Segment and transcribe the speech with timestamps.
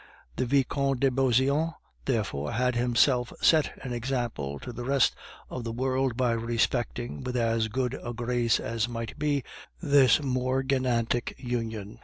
[0.35, 5.15] The Vicomte de Beauseant, therefore, had himself set an example to the rest
[5.47, 9.43] of the world by respecting, with as good a grace as might be,
[9.79, 11.99] this morganatic union.